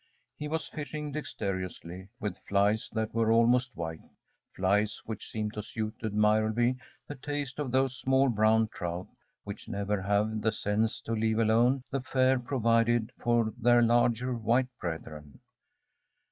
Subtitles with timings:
[0.35, 4.01] He was fishing dexterously with flies that were almost white
[4.55, 9.05] flies which seemed to suit admirably the taste of those small brown trout
[9.43, 14.75] which never have the sense to leave alone the fare provided for their larger white
[14.79, 15.39] brethren.